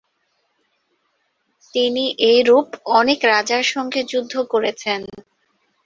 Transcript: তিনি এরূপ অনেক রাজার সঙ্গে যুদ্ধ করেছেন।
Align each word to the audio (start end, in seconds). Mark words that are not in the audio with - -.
তিনি 1.73 2.03
এরূপ 2.31 2.67
অনেক 2.99 3.19
রাজার 3.31 3.63
সঙ্গে 3.73 4.01
যুদ্ধ 4.11 4.33
করেছেন। 4.53 5.01